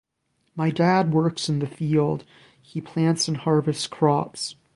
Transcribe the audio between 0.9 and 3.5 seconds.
works in the field, he plants and